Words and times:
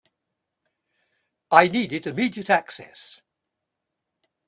I 1.51 1.67
needed 1.67 2.07
immediate 2.07 2.49
access. 2.49 3.21